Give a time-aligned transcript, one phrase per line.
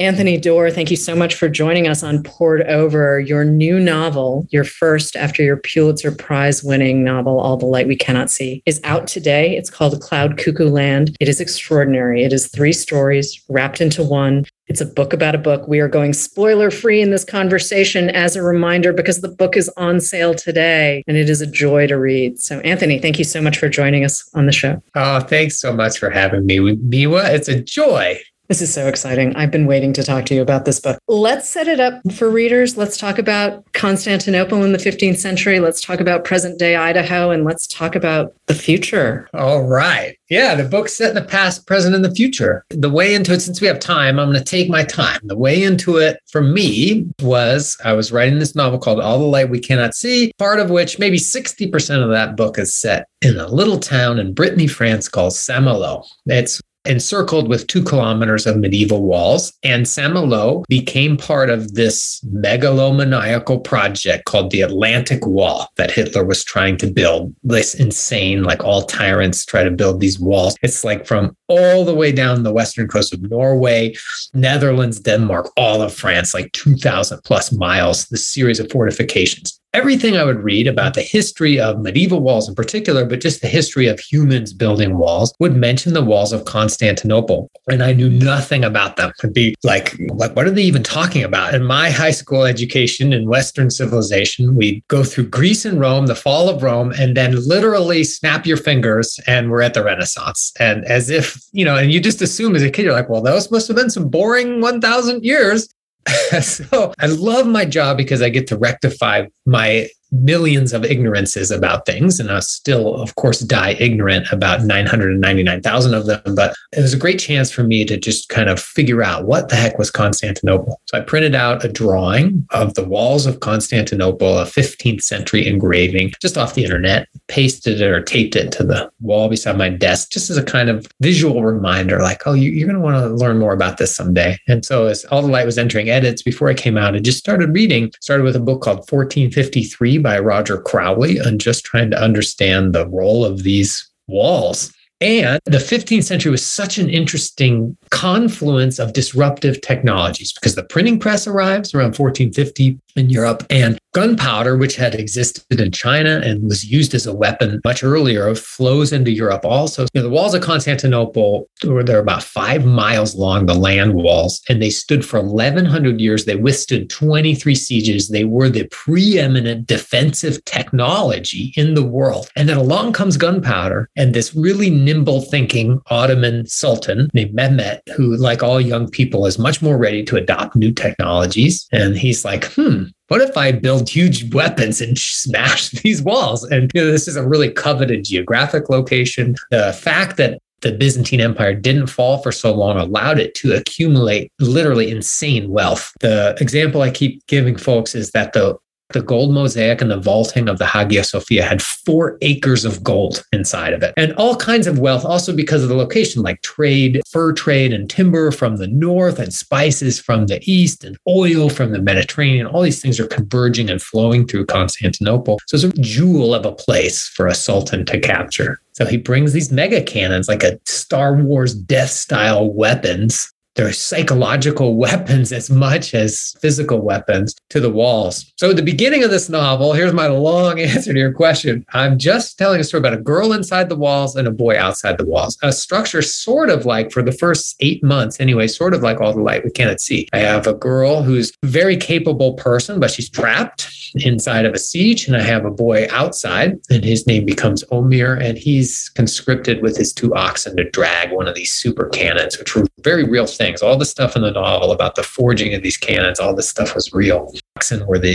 [0.00, 4.46] Anthony Doerr, thank you so much for joining us on Poured Over, your new novel,
[4.50, 8.80] your first after your Pulitzer Prize winning novel, All the Light We Cannot See, is
[8.84, 9.56] out today.
[9.56, 11.16] It's called Cloud Cuckoo Land.
[11.18, 12.22] It is extraordinary.
[12.22, 14.46] It is three stories wrapped into one.
[14.68, 15.66] It's a book about a book.
[15.66, 19.68] We are going spoiler free in this conversation as a reminder because the book is
[19.76, 22.38] on sale today and it is a joy to read.
[22.38, 24.80] So, Anthony, thank you so much for joining us on the show.
[24.94, 26.58] Oh, thanks so much for having me.
[26.58, 28.20] Miwa, it's a joy.
[28.48, 29.36] This is so exciting.
[29.36, 30.98] I've been waiting to talk to you about this book.
[31.06, 32.78] Let's set it up for readers.
[32.78, 35.60] Let's talk about Constantinople in the 15th century.
[35.60, 39.28] Let's talk about present day Idaho and let's talk about the future.
[39.34, 40.16] All right.
[40.30, 42.64] Yeah, the book's set in the past, present, and the future.
[42.70, 45.20] The way into it, since we have time, I'm going to take my time.
[45.24, 49.24] The way into it for me was I was writing this novel called All the
[49.26, 53.36] Light We Cannot See, part of which maybe 60% of that book is set in
[53.36, 56.04] a little town in Brittany, France called Saint-Malo.
[56.26, 59.52] It's encircled with two kilometers of medieval walls.
[59.62, 66.42] And Saint-Malo became part of this megalomaniacal project called the Atlantic Wall that Hitler was
[66.44, 67.34] trying to build.
[67.42, 70.56] This insane, like all tyrants try to build these walls.
[70.62, 73.94] It's like from all the way down the western coast of Norway,
[74.34, 80.24] Netherlands, Denmark, all of France, like 2,000 plus miles, the series of fortifications everything I
[80.24, 84.00] would read about the history of medieval walls in particular, but just the history of
[84.00, 87.50] humans building walls would mention the walls of Constantinople.
[87.70, 89.12] And I knew nothing about them.
[89.22, 91.54] I'd be like, what, what are they even talking about?
[91.54, 96.14] In my high school education in Western civilization, we go through Greece and Rome, the
[96.14, 100.52] fall of Rome, and then literally snap your fingers and we're at the Renaissance.
[100.58, 103.22] And as if, you know, and you just assume as a kid, you're like, well,
[103.22, 105.68] those must have been some boring 1,000 years.
[106.42, 111.86] so I love my job because I get to rectify my millions of ignorances about
[111.86, 112.18] things.
[112.20, 116.34] And I still, of course, die ignorant about 999,000 of them.
[116.34, 119.48] But it was a great chance for me to just kind of figure out what
[119.48, 120.80] the heck was Constantinople.
[120.86, 126.12] So I printed out a drawing of the walls of Constantinople, a 15th century engraving,
[126.20, 130.10] just off the internet, pasted it or taped it to the wall beside my desk,
[130.10, 133.14] just as a kind of visual reminder like, oh, you, are going to want to
[133.14, 134.38] learn more about this someday.
[134.48, 137.18] And so as all the light was entering edits before I came out, I just
[137.18, 142.02] started reading, started with a book called 1453 by Roger Crowley and just trying to
[142.02, 144.72] understand the role of these walls.
[145.00, 150.98] And the 15th century was such an interesting confluence of disruptive technologies because the printing
[150.98, 156.64] press arrives around 1450 in Europe and gunpowder, which had existed in China and was
[156.64, 159.82] used as a weapon much earlier, flows into Europe also.
[159.82, 164.42] You know, the walls of Constantinople were they're about five miles long, the land walls,
[164.48, 166.24] and they stood for 1100 years.
[166.24, 168.08] They withstood 23 sieges.
[168.08, 172.28] They were the preeminent defensive technology in the world.
[172.36, 178.16] And then along comes gunpowder and this really nimble thinking Ottoman sultan named Mehmet, who,
[178.16, 181.66] like all young people, is much more ready to adopt new technologies.
[181.72, 186.44] And he's like, hmm, what if I build huge weapons and smash these walls?
[186.44, 189.34] And you know, this is a really coveted geographic location.
[189.50, 194.32] The fact that the Byzantine Empire didn't fall for so long allowed it to accumulate
[194.40, 195.92] literally insane wealth.
[196.00, 198.56] The example I keep giving folks is that the
[198.92, 203.24] the gold mosaic and the vaulting of the Hagia Sophia had four acres of gold
[203.32, 207.00] inside of it and all kinds of wealth, also because of the location, like trade,
[207.10, 211.72] fur trade, and timber from the north, and spices from the east, and oil from
[211.72, 212.46] the Mediterranean.
[212.46, 215.38] All these things are converging and flowing through Constantinople.
[215.46, 218.60] So it's a jewel of a place for a sultan to capture.
[218.72, 224.76] So he brings these mega cannons, like a Star Wars death style weapons they're psychological
[224.86, 228.32] weapons as much as physical weapons to the walls.
[228.36, 231.66] So, at the beginning of this novel, here's my long answer to your question.
[231.72, 234.96] I'm just telling a story about a girl inside the walls and a boy outside
[234.96, 235.36] the walls.
[235.42, 239.12] A structure sort of like for the first eight months, anyway, sort of like all
[239.12, 240.08] the light we cannot see.
[240.12, 244.58] I have a girl who's a very capable person, but she's trapped inside of a
[244.58, 245.08] siege.
[245.08, 249.76] And I have a boy outside, and his name becomes Omeir, and he's conscripted with
[249.76, 253.47] his two oxen to drag one of these super cannons, which were very real things
[253.48, 253.62] things.
[253.62, 256.74] All the stuff in the novel about the forging of these cannons, all this stuff
[256.74, 257.32] was real.
[257.56, 258.14] Oxen were the,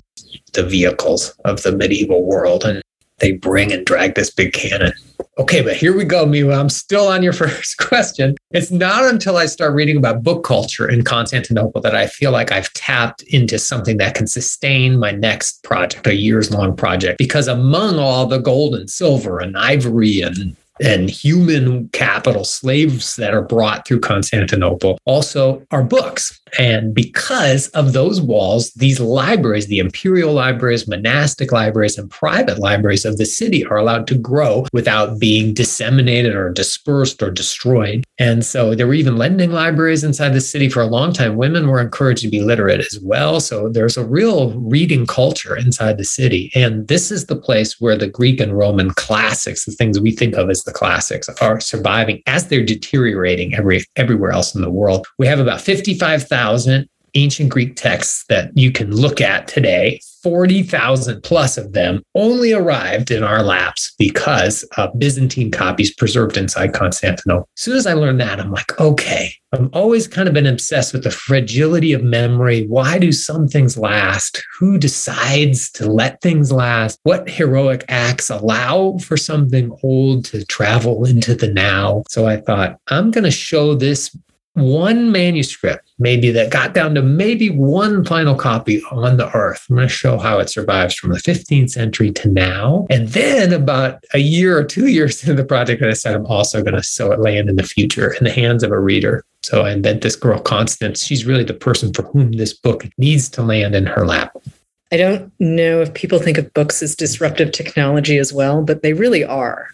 [0.54, 2.82] the vehicles of the medieval world, and
[3.20, 4.94] they bring and drag this big cannon.
[5.40, 6.60] Okay, but here we go, Miwa.
[6.60, 8.36] I'm still on your first question.
[8.52, 12.52] It's not until I start reading about book culture in Constantinople that I feel like
[12.52, 17.18] I've tapped into something that can sustain my next project, a years long project.
[17.18, 23.34] Because among all the gold and silver and ivory and and human capital slaves that
[23.34, 26.40] are brought through Constantinople also are books.
[26.60, 33.06] And because of those walls, these libraries, the imperial libraries, monastic libraries, and private libraries
[33.06, 38.04] of the city are allowed to grow without being disseminated or dispersed or destroyed.
[38.20, 41.36] And so there were even lending libraries inside the city for a long time.
[41.36, 43.40] Women were encouraged to be literate as well.
[43.40, 46.52] So there's a real reading culture inside the city.
[46.56, 50.36] And this is the place where the Greek and Roman classics, the things we think
[50.36, 55.08] of as the classics, are surviving as they're deteriorating every, everywhere else in the world.
[55.18, 56.43] We have about 55,000
[57.16, 60.00] ancient Greek texts that you can look at today.
[60.24, 66.74] 40,000 plus of them only arrived in our laps because of Byzantine copies preserved inside
[66.74, 67.50] Constantinople.
[67.58, 70.94] As soon as I learned that, I'm like, okay, I've always kind of been obsessed
[70.94, 72.66] with the fragility of memory.
[72.68, 74.42] Why do some things last?
[74.58, 77.00] Who decides to let things last?
[77.04, 82.04] What heroic acts allow for something old to travel into the now?
[82.08, 84.16] So I thought, I'm going to show this
[84.54, 89.66] one manuscript, maybe that got down to maybe one final copy on the earth.
[89.70, 92.86] I'm going to show how it survives from the 15th century to now.
[92.90, 96.62] And then about a year or two years into the project, I said I'm also
[96.62, 99.26] going to show it land in the future in the hands of a reader.
[99.42, 101.04] So I invent this girl, Constance.
[101.04, 104.38] She's really the person for whom this book needs to land in her lap.
[104.92, 108.94] I don't know if people think of books as disruptive technology as well, but they
[108.94, 109.70] really are.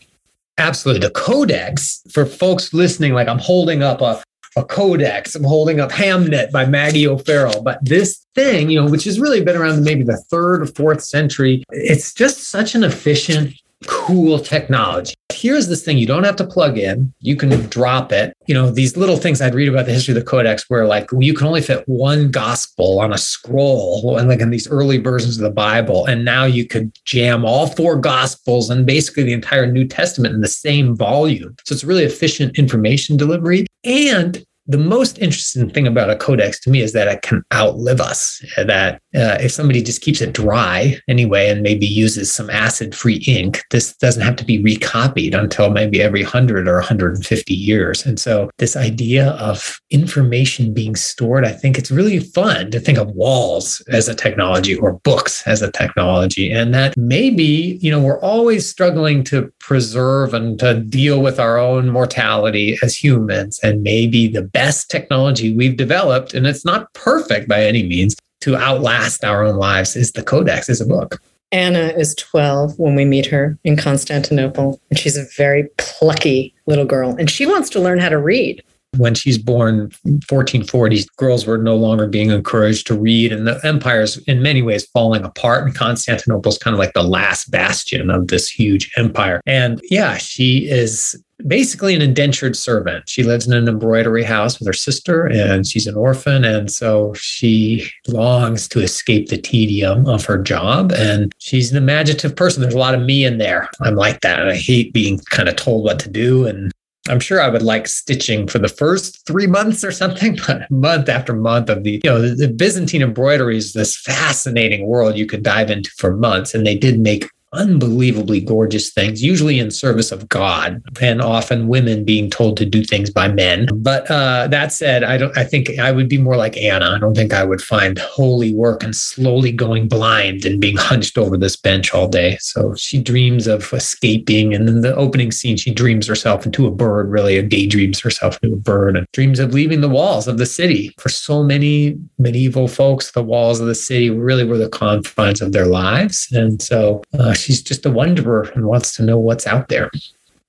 [0.58, 1.06] Absolutely.
[1.06, 4.24] The codex, for folks listening, like I'm holding up a
[4.56, 5.36] a codex.
[5.36, 7.62] I'm holding up Hamnet by Maggie O'Farrell.
[7.62, 11.01] But this thing, you know, which has really been around maybe the third or fourth
[11.01, 13.54] century, it's just such an efficient,
[13.88, 15.14] cool technology.
[15.31, 17.14] Here's this thing you don't have to plug in.
[17.20, 18.34] You can drop it.
[18.48, 21.10] You know, these little things I'd read about the history of the codex where like
[21.18, 25.38] you can only fit one gospel on a scroll and like in these early versions
[25.38, 26.06] of the Bible.
[26.06, 30.42] And now you could jam all four gospels and basically the entire New Testament in
[30.42, 31.56] the same volume.
[31.64, 33.66] So it's really efficient information delivery.
[33.86, 38.00] And the most interesting thing about a codex to me is that it can outlive
[38.00, 38.40] us.
[38.56, 43.24] That uh, if somebody just keeps it dry anyway and maybe uses some acid free
[43.26, 48.06] ink, this doesn't have to be recopied until maybe every 100 or 150 years.
[48.06, 53.00] And so, this idea of information being stored, I think it's really fun to think
[53.00, 56.52] of walls as a technology or books as a technology.
[56.52, 61.58] And that maybe, you know, we're always struggling to preserve and to deal with our
[61.58, 63.60] own mortality as humans.
[63.64, 68.56] And maybe the best technology we've developed, and it's not perfect by any means, to
[68.56, 71.21] outlast our own lives is the Codex, is a book.
[71.51, 76.86] Anna is 12 when we meet her in Constantinople, and she's a very plucky little
[76.86, 78.63] girl, and she wants to learn how to read.
[78.97, 84.01] When she's born, 1440s, girls were no longer being encouraged to read, and the empire
[84.01, 85.63] is in many ways falling apart.
[85.63, 89.41] And Constantinople is kind of like the last bastion of this huge empire.
[89.45, 91.15] And yeah, she is
[91.47, 93.07] basically an indentured servant.
[93.07, 96.44] She lives in an embroidery house with her sister, and she's an orphan.
[96.44, 100.91] And so she longs to escape the tedium of her job.
[100.91, 102.62] And she's an imaginative person.
[102.62, 103.69] There's a lot of me in there.
[103.81, 104.39] I'm like that.
[104.39, 106.45] And I hate being kind of told what to do.
[106.45, 106.71] And
[107.07, 111.09] I'm sure I would like stitching for the first three months or something, but month
[111.09, 115.44] after month of the, you know, the, Byzantine embroidery is this fascinating world you could
[115.44, 116.53] dive into for months.
[116.53, 122.06] And they did make unbelievably gorgeous things, usually in service of God, and often women
[122.06, 123.68] being told to do things by men.
[123.74, 125.36] But uh, that said, I don't.
[125.38, 126.96] I think I would be more like Anna.
[126.96, 131.18] I don't think I would find holy work and slowly going blind and being hunched
[131.18, 132.38] over this bench all day.
[132.40, 136.72] So she dreams of escaping, and in the opening scene, she dreams herself into a
[136.72, 137.10] bird.
[137.10, 140.46] Really, a daydreams herself into a bird, and dreams of leaving the walls of the
[140.46, 140.94] city.
[141.00, 145.51] For so many medieval folks, the walls of the city really were the confines of
[145.51, 147.01] their lives, and so.
[147.18, 149.91] Uh, she's just a wanderer and wants to know what's out there.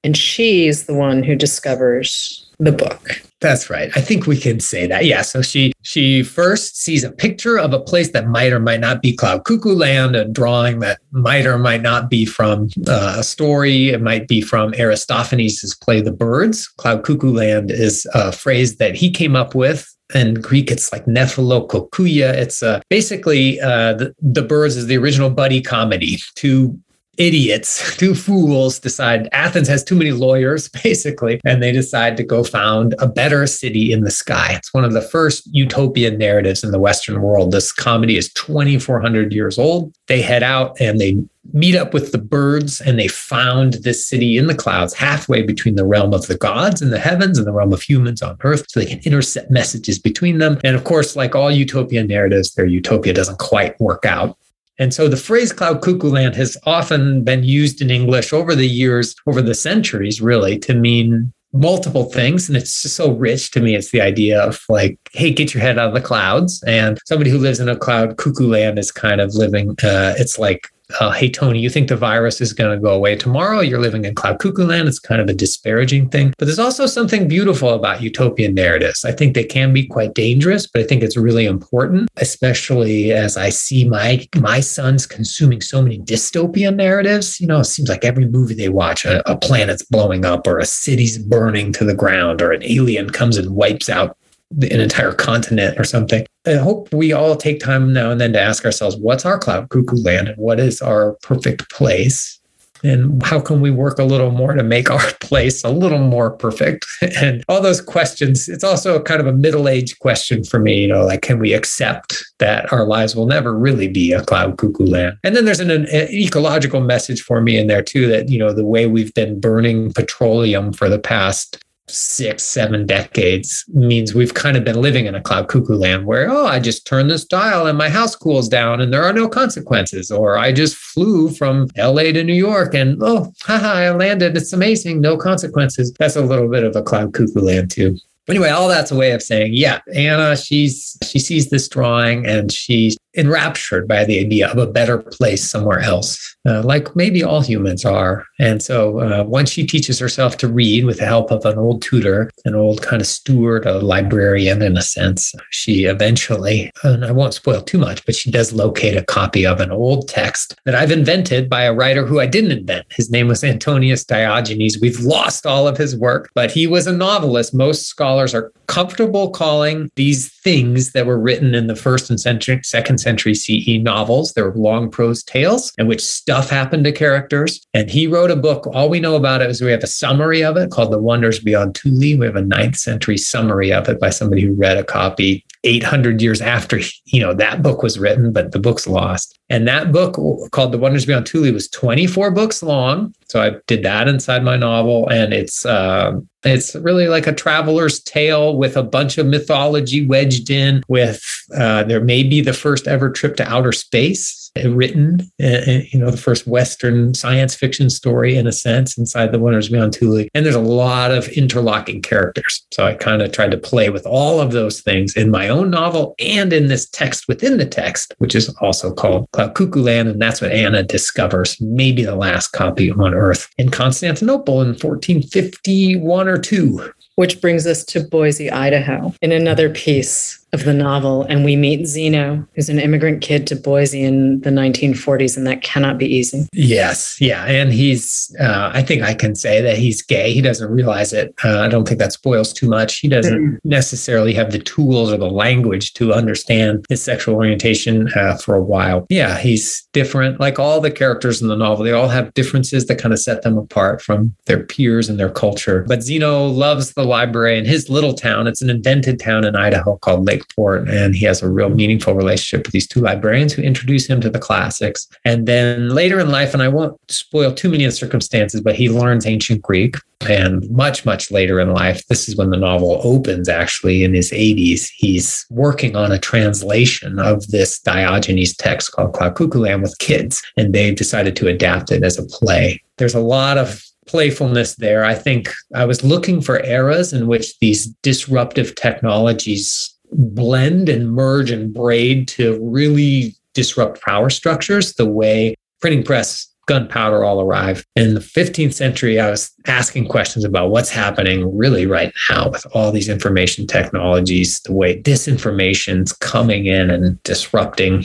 [0.03, 3.23] And she's the one who discovers the book.
[3.41, 3.91] That's right.
[3.97, 5.07] I think we can say that.
[5.07, 5.23] Yeah.
[5.23, 9.01] So she she first sees a picture of a place that might or might not
[9.01, 13.25] be Cloud Cuckoo Land, a drawing that might or might not be from uh, a
[13.25, 13.89] story.
[13.91, 16.69] It might be from Aristophanes' play The Birds.
[16.69, 21.05] Cloud Cuckoo Land is a phrase that he came up with in Greek, it's like
[21.07, 22.33] Nephalokokuya.
[22.35, 26.19] It's uh, basically uh, the, the Birds is the original buddy comedy.
[26.35, 26.79] Two
[27.21, 32.43] idiots, two fools decide Athens has too many lawyers, basically, and they decide to go
[32.43, 34.55] found a better city in the sky.
[34.55, 37.53] It's one of the first utopian narratives in the Western world.
[37.53, 39.95] This comedy is 2,400 years old.
[40.09, 41.23] They head out and they
[41.53, 45.75] meet up with the birds and they found this city in the clouds halfway between
[45.75, 48.65] the realm of the gods in the heavens and the realm of humans on earth
[48.69, 52.67] so they can intercept messages between them and of course like all utopian narratives their
[52.67, 54.37] utopia doesn't quite work out
[54.81, 58.67] and so the phrase cloud cuckoo land has often been used in English over the
[58.67, 62.49] years, over the centuries, really, to mean multiple things.
[62.49, 63.77] And it's just so rich to me.
[63.77, 66.63] It's the idea of like hey get your head out of the clouds.
[66.67, 70.39] And somebody who lives in a cloud cuckoo land is kind of living uh, it's
[70.39, 70.69] like
[70.99, 73.61] uh, hey tony you think the virus is going to go away tomorrow?
[73.61, 74.89] You're living in cloud cuckoo land.
[74.89, 76.35] It's kind of a disparaging thing.
[76.39, 79.05] But there's also something beautiful about utopian narratives.
[79.05, 83.37] I think they can be quite dangerous but i think it's really important especially as
[83.37, 87.41] i see my my sons consuming so many dystopian narratives.
[87.41, 90.59] You know it seems like every movie they watch a, a planet's blowing up or
[90.59, 94.17] a city's burning to the ground or an alien comes and wipes out
[94.63, 96.27] an entire continent or something.
[96.47, 99.69] I hope we all take time now and then to ask ourselves, what's our cloud
[99.69, 102.39] cuckoo land and what is our perfect place?
[102.83, 106.31] And how can we work a little more to make our place a little more
[106.31, 106.87] perfect?
[107.21, 110.89] And all those questions, it's also kind of a middle aged question for me, you
[110.89, 114.87] know, like, can we accept that our lives will never really be a cloud cuckoo
[114.87, 115.19] land?
[115.23, 118.53] And then there's an, an ecological message for me in there too that, you know,
[118.53, 124.57] the way we've been burning petroleum for the past six, seven decades means we've kind
[124.57, 127.67] of been living in a cloud cuckoo land where, oh, I just turn this dial
[127.67, 130.11] and my house cools down and there are no consequences.
[130.11, 134.37] Or I just flew from LA to New York and, oh, haha, I landed.
[134.37, 135.01] It's amazing.
[135.01, 135.93] No consequences.
[135.99, 137.97] That's a little bit of a cloud cuckoo land, too
[138.31, 142.51] anyway, all that's a way of saying, yeah, Anna, she's she sees this drawing and
[142.51, 147.41] she's enraptured by the idea of a better place somewhere else, uh, like maybe all
[147.41, 148.25] humans are.
[148.39, 151.83] And so uh, once she teaches herself to read with the help of an old
[151.83, 157.11] tutor, an old kind of steward, a librarian in a sense, she eventually, and I
[157.11, 160.75] won't spoil too much, but she does locate a copy of an old text that
[160.75, 162.87] I've invented by a writer who I didn't invent.
[162.91, 164.79] His name was Antonius Diogenes.
[164.81, 167.55] We've lost all of his work, but he was a novelist.
[167.55, 172.61] Most scholars are comfortable calling these things that were written in the first and century,
[172.63, 174.33] second century CE novels.
[174.33, 177.67] They were long prose tales in which stuff happened to characters.
[177.75, 178.67] And he wrote a book.
[178.69, 181.41] All we know about it is we have a summary of it called The Wonders
[181.41, 182.19] Beyond Thule.
[182.19, 186.23] We have a ninth century summary of it by somebody who read a copy 800
[186.23, 190.15] years after you know that book was written but the book's lost and that book
[190.53, 194.57] called the wonders beyond thule was 24 books long so i did that inside my
[194.57, 196.13] novel and it's uh,
[196.45, 201.23] it's really like a traveler's tale with a bunch of mythology wedged in with
[201.55, 206.11] uh, there may be the first ever trip to outer space written, uh, you know,
[206.11, 210.27] the first Western science fiction story in a sense inside the Wonders Beyond Thule.
[210.35, 212.67] And there's a lot of interlocking characters.
[212.73, 215.71] So I kind of tried to play with all of those things in my own
[215.71, 220.09] novel and in this text within the text, which is also called Cloud Cuckoo Land.
[220.09, 226.29] And that's what Anna discovers, maybe the last copy on Earth in Constantinople in 1451
[226.31, 226.93] or 2.
[227.17, 231.23] Which brings us to Boise, Idaho, in another piece of the novel.
[231.23, 235.63] And we meet Zeno, who's an immigrant kid to Boise in the 1940s, and that
[235.63, 236.49] cannot be easy.
[236.53, 237.17] Yes.
[237.21, 237.45] Yeah.
[237.45, 240.33] And he's, uh, I think I can say that he's gay.
[240.33, 241.35] He doesn't realize it.
[241.45, 242.99] Uh, I don't think that spoils too much.
[242.99, 243.69] He doesn't mm-hmm.
[243.69, 248.63] necessarily have the tools or the language to understand his sexual orientation uh, for a
[248.63, 249.07] while.
[249.09, 249.39] Yeah.
[249.39, 250.41] He's different.
[250.41, 253.43] Like all the characters in the novel, they all have differences that kind of set
[253.43, 255.85] them apart from their peers and their culture.
[255.87, 258.47] But Zeno loves the library in his little town.
[258.47, 260.40] It's an invented town in Idaho called Lake
[260.89, 264.31] And he has a real meaningful relationship with these two librarians who introduce him to
[264.31, 265.09] the classics.
[265.25, 268.77] And then later in life, and I won't spoil too many of the circumstances, but
[268.77, 269.97] he learns ancient Greek.
[270.29, 274.31] And much, much later in life, this is when the novel opens actually in his
[274.31, 274.91] 80s.
[274.95, 279.19] He's working on a translation of this Diogenes text called
[279.55, 282.83] Land with kids, and they've decided to adapt it as a play.
[282.99, 285.05] There's a lot of playfulness there.
[285.05, 291.51] I think I was looking for eras in which these disruptive technologies blend and merge
[291.51, 297.85] and braid to really disrupt power structures the way printing press gunpowder all arrived.
[297.97, 302.65] In the 15th century, I was asking questions about what's happening really right now with
[302.73, 308.05] all these information technologies, the way disinformation's coming in and disrupting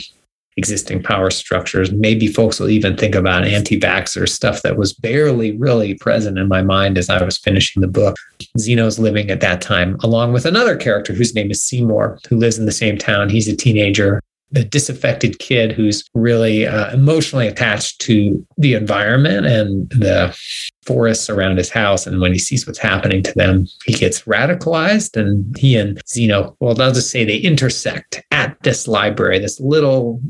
[0.56, 1.92] existing power structures.
[1.92, 6.48] Maybe folks will even think about anti vaxxer stuff that was barely really present in
[6.48, 8.16] my mind as I was finishing the book.
[8.58, 12.58] Zeno's living at that time, along with another character whose name is Seymour, who lives
[12.58, 13.28] in the same town.
[13.28, 14.22] He's a teenager.
[14.54, 20.38] A disaffected kid who's really uh, emotionally attached to the environment and the
[20.84, 22.06] forests around his house.
[22.06, 25.20] And when he sees what's happening to them, he gets radicalized.
[25.20, 30.22] And he and Zeno, well, I'll just say they intersect at this library, this little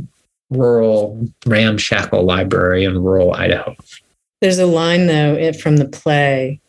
[0.50, 3.74] rural ramshackle library in rural Idaho.
[4.40, 6.60] There's a line though from the play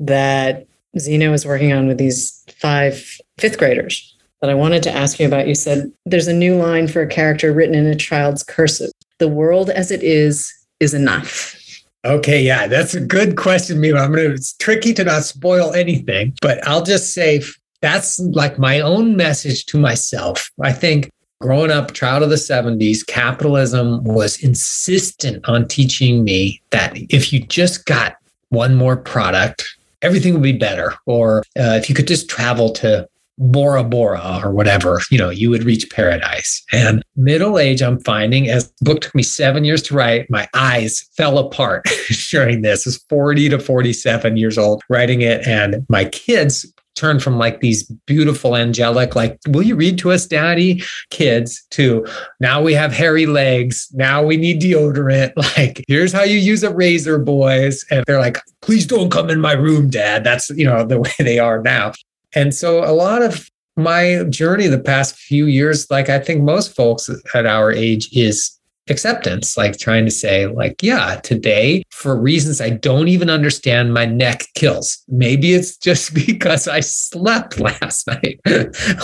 [0.00, 0.66] that
[0.98, 5.26] Zeno is working on with these five fifth graders that I wanted to ask you
[5.26, 5.48] about.
[5.48, 8.90] You said there's a new line for a character written in a child's cursive.
[9.18, 11.60] The world as it is is enough.
[12.04, 14.00] Okay, yeah, that's a good question, Miwa.
[14.00, 17.42] I'm gonna it's tricky to not spoil anything, but I'll just say
[17.80, 20.50] that's like my own message to myself.
[20.62, 21.08] I think
[21.40, 27.40] growing up, child of the 70s, capitalism was insistent on teaching me that if you
[27.40, 28.16] just got
[28.48, 29.64] one more product,
[30.02, 30.94] everything would be better.
[31.06, 35.50] Or uh, if you could just travel to Bora Bora or whatever, you know, you
[35.50, 36.62] would reach paradise.
[36.72, 40.48] And middle age, I'm finding as the book took me seven years to write, my
[40.54, 41.84] eyes fell apart
[42.30, 42.86] during this.
[42.86, 45.46] Is 40 to 47 years old writing it.
[45.46, 50.26] And my kids turned from like these beautiful angelic like will you read to us
[50.26, 50.82] daddy?
[51.10, 52.06] kids to
[52.40, 53.88] now we have hairy legs.
[53.92, 55.32] Now we need deodorant.
[55.56, 57.84] Like here's how you use a razor boys.
[57.90, 60.24] And they're like please don't come in my room dad.
[60.24, 61.92] That's you know the way they are now.
[62.34, 66.76] And so a lot of my journey the past few years like i think most
[66.76, 68.53] folks at our age is
[68.88, 74.04] acceptance, like trying to say, like, yeah, today, for reasons I don't even understand, my
[74.04, 75.02] neck kills.
[75.08, 78.40] Maybe it's just because I slept last night,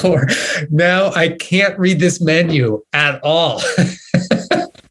[0.05, 0.27] or
[0.71, 3.63] now I can't read this menu at all.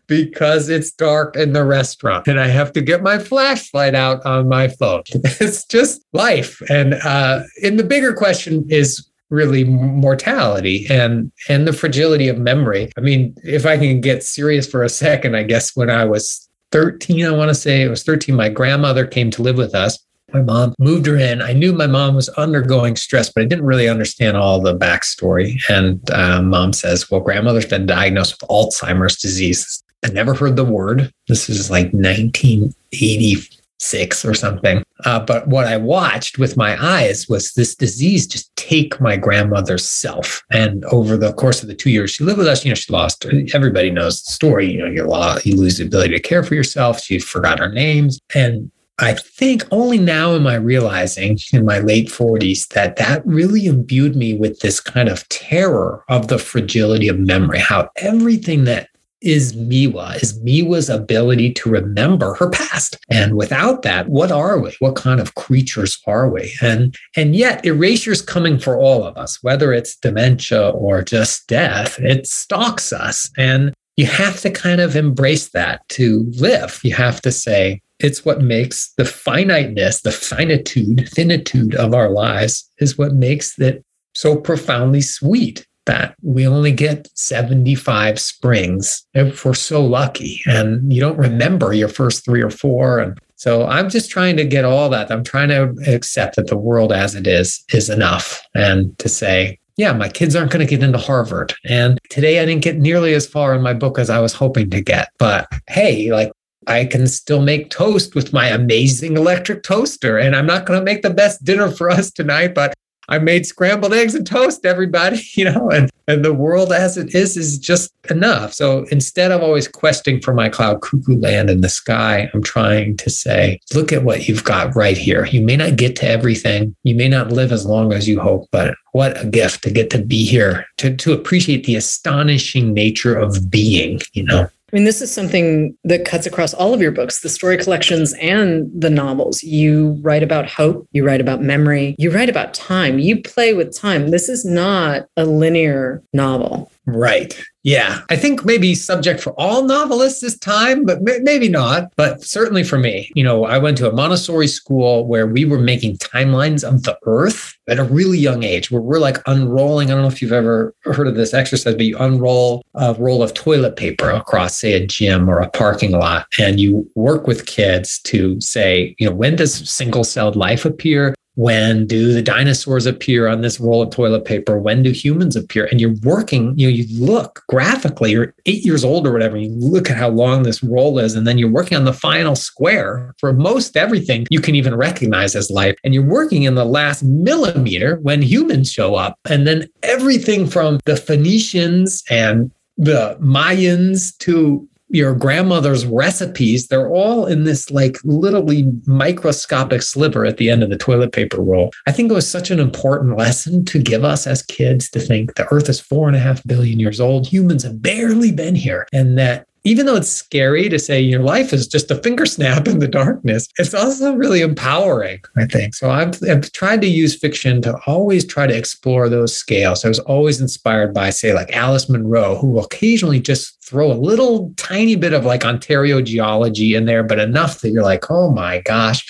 [0.07, 4.49] because it's dark in the restaurant and I have to get my flashlight out on
[4.49, 5.03] my phone.
[5.13, 6.59] It's just life.
[6.67, 12.91] And uh, and the bigger question is really mortality and and the fragility of memory.
[12.97, 16.49] I mean, if I can get serious for a second, I guess when I was
[16.71, 19.97] 13, I want to say it was 13, my grandmother came to live with us.
[20.33, 21.41] My mom moved her in.
[21.41, 25.59] I knew my mom was undergoing stress, but I didn't really understand all the backstory.
[25.69, 29.83] And uh, mom says, Well, grandmother's been diagnosed with Alzheimer's disease.
[30.05, 31.11] I never heard the word.
[31.27, 34.83] This is like 1980 six or something.
[35.05, 39.89] Uh, but what I watched with my eyes was this disease just take my grandmother's
[39.89, 40.43] self.
[40.51, 42.91] And over the course of the two years she lived with us, you know, she
[42.91, 43.25] lost.
[43.53, 44.71] Everybody knows the story.
[44.71, 46.99] You know, you lost, you lose the ability to care for yourself.
[47.01, 48.71] She forgot her names, and
[49.01, 54.17] I think only now am I realizing in my late 40s that that really imbued
[54.17, 58.88] me with this kind of terror of the fragility of memory, how everything that
[59.21, 62.97] is Miwa, is Miwa's ability to remember her past.
[63.09, 64.75] And without that, what are we?
[64.79, 66.53] What kind of creatures are we?
[66.61, 71.47] And and yet erasure is coming for all of us, whether it's dementia or just
[71.47, 73.29] death, it stalks us.
[73.37, 76.79] And you have to kind of embrace that to live.
[76.83, 82.69] You have to say, it's what makes the finiteness, the finitude, finitude of our lives
[82.77, 83.83] is what makes it
[84.15, 91.01] so profoundly sweet that we only get 75 springs if we're so lucky and you
[91.01, 94.87] don't remember your first three or four and so i'm just trying to get all
[94.89, 99.09] that i'm trying to accept that the world as it is is enough and to
[99.09, 101.53] say yeah, my kids aren't going to get into Harvard.
[101.63, 104.69] And today I didn't get nearly as far in my book as I was hoping
[104.71, 105.07] to get.
[105.17, 106.33] But hey, like
[106.67, 110.17] I can still make toast with my amazing electric toaster.
[110.17, 112.73] And I'm not going to make the best dinner for us tonight, but
[113.09, 117.13] I made scrambled eggs and toast, everybody, you know, and, and the world as it
[117.13, 118.53] is is just enough.
[118.53, 122.97] So instead of always questing for my cloud cuckoo land in the sky, I'm trying
[122.97, 125.25] to say, look at what you've got right here.
[125.25, 126.75] You may not get to everything.
[126.83, 129.89] You may not live as long as you hope, but what a gift to get
[129.91, 134.49] to be here, to, to appreciate the astonishing nature of being, you know.
[134.71, 138.13] I mean, this is something that cuts across all of your books, the story collections
[138.15, 139.41] and the novels.
[139.41, 143.75] You write about hope, you write about memory, you write about time, you play with
[143.75, 144.09] time.
[144.09, 146.71] This is not a linear novel.
[146.85, 147.39] Right.
[147.69, 148.01] Yeah.
[148.09, 151.93] I think maybe subject for all novelists this time, but maybe not.
[151.95, 155.59] But certainly for me, you know, I went to a Montessori school where we were
[155.59, 159.91] making timelines of the earth at a really young age, where we're like unrolling.
[159.91, 163.21] I don't know if you've ever heard of this exercise, but you unroll a roll
[163.21, 167.45] of toilet paper across, say, a gym or a parking lot, and you work with
[167.45, 171.13] kids to say, you know, when does single celled life appear?
[171.39, 174.59] When do the dinosaurs appear on this roll of toilet paper?
[174.59, 175.69] When do humans appear?
[175.71, 179.49] And you're working you know you look graphically you're eight years old or whatever you
[179.51, 183.15] look at how long this roll is and then you're working on the final square
[183.19, 185.77] for most everything you can even recognize as life.
[185.85, 189.17] And you're working in the last millimeter when humans show up.
[189.29, 197.25] And then everything from the phoenicians and the mayans to your grandmother's recipes, they're all
[197.25, 201.71] in this like literally microscopic sliver at the end of the toilet paper roll.
[201.87, 205.35] I think it was such an important lesson to give us as kids to think
[205.35, 207.27] the earth is four and a half billion years old.
[207.27, 211.51] Humans have barely been here and that even though it's scary to say your life
[211.53, 215.75] is just a finger snap in the darkness, it's also really empowering, I think.
[215.75, 219.83] So I've, I've tried to use fiction to always try to explore those scales.
[219.83, 223.93] I was always inspired by, say, like Alice Munro, who will occasionally just throw a
[223.93, 228.31] little tiny bit of like Ontario geology in there, but enough that you're like, oh
[228.31, 229.05] my gosh,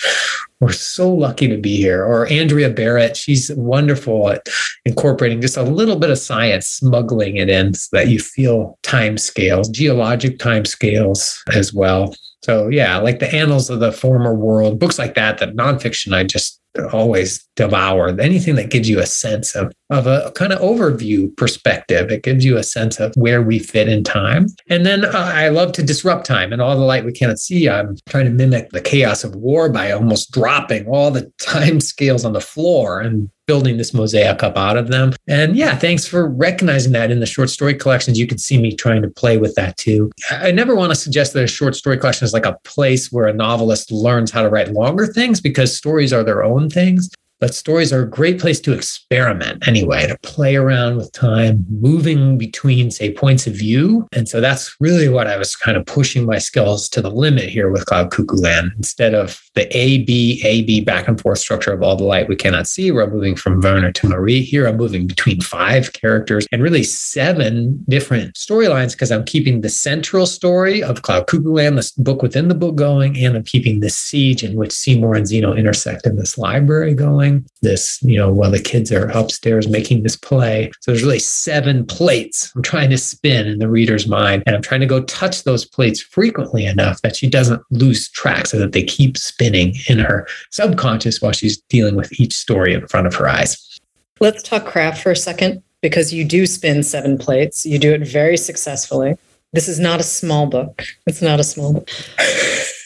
[0.60, 2.04] we're so lucky to be here.
[2.04, 4.48] Or Andrea Barrett, she's wonderful at
[4.86, 9.18] incorporating just a little bit of science, smuggling it in so that you feel time
[9.18, 12.14] scales, geologic time scales as well.
[12.44, 16.24] So yeah, like the annals of the former world, books like that, that nonfiction, I
[16.24, 16.60] just
[16.92, 22.12] always devour anything that gives you a sense of of a kind of overview perspective
[22.12, 25.50] it gives you a sense of where we fit in time and then uh, i
[25.50, 28.70] love to disrupt time and all the light we cannot see i'm trying to mimic
[28.70, 33.30] the chaos of war by almost dropping all the time scales on the floor and
[33.50, 35.12] building this mosaic up out of them.
[35.28, 38.20] And yeah, thanks for recognizing that in the short story collections.
[38.20, 40.12] You can see me trying to play with that too.
[40.30, 43.26] I never want to suggest that a short story collection is like a place where
[43.26, 47.10] a novelist learns how to write longer things because stories are their own things.
[47.40, 52.38] But stories are a great place to experiment anyway, to play around with time, moving
[52.38, 54.08] between, say, points of view.
[54.14, 57.50] And so that's really what I was kind of pushing my skills to the limit
[57.50, 58.72] here with Cloud Cuckoo Land.
[58.76, 62.28] Instead of the A, B, A, B back and forth structure of all the light
[62.28, 64.42] we cannot see, where I'm moving from Werner to Marie.
[64.42, 69.70] Here I'm moving between five characters and really seven different storylines because I'm keeping the
[69.70, 73.80] central story of Cloud Cuckoo Land, this book within the book going, and I'm keeping
[73.80, 78.18] the siege in which Seymour and Zeno intersect in this library going doing this, you
[78.18, 80.72] know, while the kids are upstairs making this play.
[80.82, 84.44] So there's really seven plates I'm trying to spin in the reader's mind.
[84.46, 88.48] And I'm trying to go touch those plates frequently enough that she doesn't lose track
[88.48, 92.88] so that they keep spinning in her subconscious while she's dealing with each story in
[92.88, 93.80] front of her eyes.
[94.20, 97.66] Let's talk craft for a second because you do spin seven plates.
[97.66, 99.16] You do it very successfully.
[99.54, 100.84] This is not a small book.
[101.08, 101.90] It's not a small book.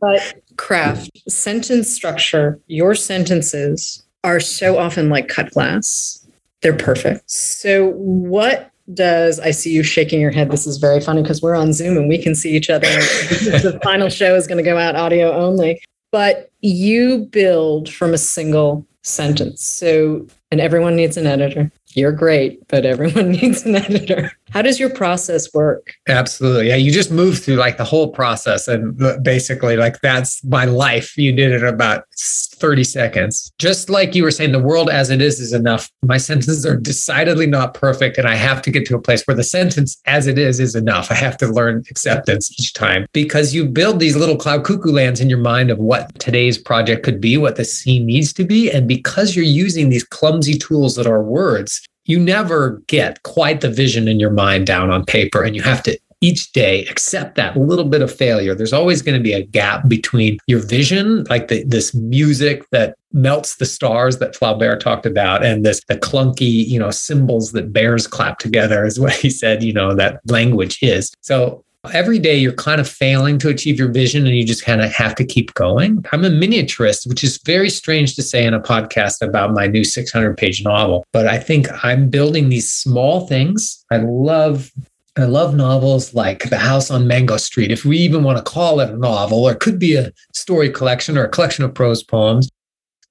[0.00, 6.26] but craft, sentence structure, your sentences are so often like cut glass.
[6.62, 7.30] They're perfect.
[7.30, 10.50] So, what does I see you shaking your head?
[10.50, 12.86] This is very funny because we're on Zoom and we can see each other.
[12.88, 15.82] the final show is going to go out audio only.
[16.10, 19.62] But you build from a single sentence.
[19.62, 24.32] So, and everyone needs an editor you're great, but everyone needs an editor.
[24.54, 25.94] How does your process work?
[26.06, 26.68] Absolutely.
[26.68, 26.76] Yeah.
[26.76, 31.18] You just move through like the whole process and uh, basically, like, that's my life.
[31.18, 33.52] You did it in about 30 seconds.
[33.58, 35.90] Just like you were saying, the world as it is is enough.
[36.04, 38.16] My sentences are decidedly not perfect.
[38.16, 40.76] And I have to get to a place where the sentence as it is is
[40.76, 41.10] enough.
[41.10, 45.20] I have to learn acceptance each time because you build these little cloud cuckoo lands
[45.20, 48.70] in your mind of what today's project could be, what the scene needs to be.
[48.70, 53.70] And because you're using these clumsy tools that are words, you never get quite the
[53.70, 57.54] vision in your mind down on paper and you have to each day accept that
[57.54, 58.54] little bit of failure.
[58.54, 62.96] There's always going to be a gap between your vision like the, this music that
[63.12, 67.72] melts the stars that flaubert talked about and this the clunky you know cymbals that
[67.72, 71.12] bears clap together is what he said you know that language is.
[71.20, 74.80] So Every day you're kind of failing to achieve your vision and you just kind
[74.80, 76.04] of have to keep going.
[76.12, 79.84] I'm a miniaturist, which is very strange to say in a podcast about my new
[79.84, 83.84] 600 page novel, but I think I'm building these small things.
[83.90, 84.72] I love
[85.16, 88.80] I love novels like The House on Mango Street, if we even want to call
[88.80, 92.02] it a novel, or it could be a story collection or a collection of prose
[92.02, 92.50] poems.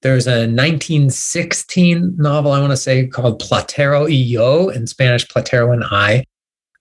[0.02, 5.72] There's a 1916 novel, I want to say, called Platero y Yo, in Spanish, Platero
[5.72, 6.26] and I,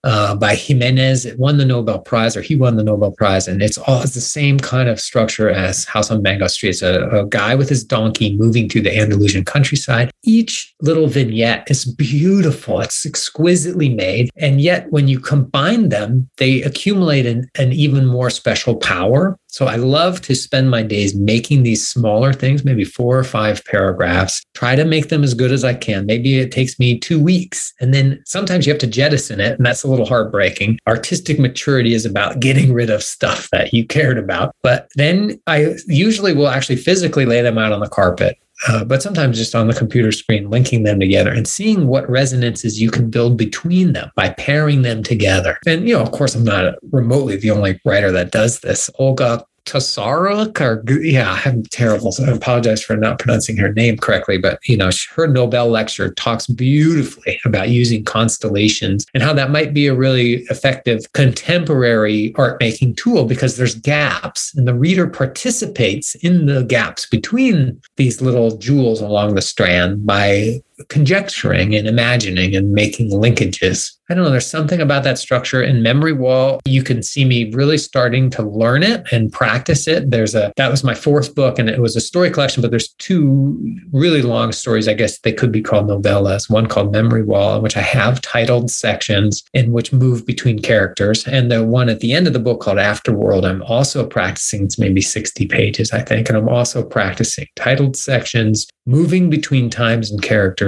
[0.03, 1.25] uh, by Jimenez.
[1.25, 4.13] It won the Nobel Prize, or he won the Nobel Prize, and it's all it's
[4.13, 6.69] the same kind of structure as House on Mango Street.
[6.69, 10.11] It's a, a guy with his donkey moving through the Andalusian countryside.
[10.23, 12.81] Each little vignette is beautiful.
[12.81, 18.29] It's exquisitely made, and yet when you combine them, they accumulate an, an even more
[18.29, 19.37] special power.
[19.53, 23.63] So I love to spend my days making these smaller things, maybe four or five
[23.65, 26.07] paragraphs, try to make them as good as I can.
[26.07, 27.71] Maybe it takes me two weeks.
[27.79, 29.57] And then sometimes you have to jettison it.
[29.57, 30.79] And that's a little heartbreaking.
[30.87, 34.55] Artistic maturity is about getting rid of stuff that you cared about.
[34.63, 39.01] But then I usually will actually physically lay them out on the carpet uh, but
[39.01, 43.09] sometimes just on the computer screen, linking them together and seeing what resonances you can
[43.09, 45.57] build between them by pairing them together.
[45.65, 48.89] And, you know, of course, I'm not remotely the only writer that does this.
[48.99, 52.11] Olga Tosaruk, or yeah, I'm terrible.
[52.11, 56.13] So I apologize for not pronouncing her name correctly, but you know, her Nobel lecture
[56.13, 62.59] talks beautifully about using constellations and how that might be a really effective contemporary art
[62.59, 68.57] making tool because there's gaps and the reader participates in the gaps between these little
[68.57, 73.91] jewels along the strand by conjecturing and imagining and making linkages.
[74.09, 76.59] I don't know, there's something about that structure in Memory Wall.
[76.65, 80.11] You can see me really starting to learn it and practice it.
[80.11, 82.89] There's a that was my fourth book and it was a story collection, but there's
[82.99, 83.57] two
[83.93, 84.87] really long stories.
[84.87, 86.49] I guess they could be called novellas.
[86.49, 91.25] One called Memory Wall, in which I have titled sections in which move between characters.
[91.25, 94.65] And the one at the end of the book called Afterworld, I'm also practicing.
[94.65, 96.27] It's maybe 60 pages, I think.
[96.27, 100.62] And I'm also practicing titled sections, moving between times and characters,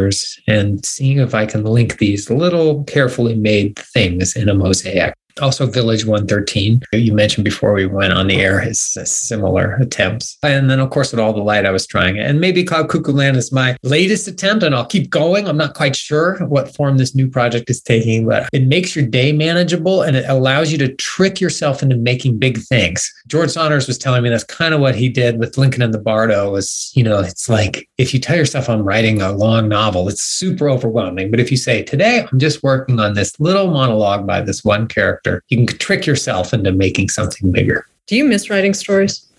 [0.47, 5.15] and seeing if I can link these little carefully made things in a mosaic.
[5.41, 10.37] Also, Village 113, you mentioned before we went on the air, has similar attempts.
[10.43, 12.25] And then, of course, with All the Light, I was trying it.
[12.25, 15.47] And maybe Cloud Cuckoo Land is my latest attempt, and I'll keep going.
[15.47, 19.05] I'm not quite sure what form this new project is taking, but it makes your
[19.05, 23.11] day manageable and it allows you to trick yourself into making big things.
[23.27, 25.99] George Saunders was telling me that's kind of what he did with Lincoln in the
[25.99, 30.07] Bardo was, you know, it's like if you tell yourself I'm writing a long novel,
[30.07, 31.31] it's super overwhelming.
[31.31, 34.87] But if you say, today I'm just working on this little monologue by this one
[34.87, 37.85] character, character, you can trick yourself into making something bigger.
[38.07, 39.31] Do you miss writing stories?